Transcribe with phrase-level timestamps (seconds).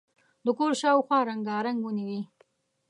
[0.45, 2.21] د کور شاوخوا رنګارنګ ونې وې.